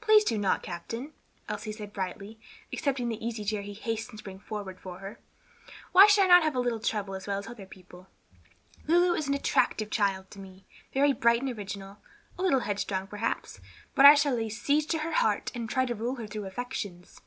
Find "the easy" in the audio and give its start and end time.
3.10-3.44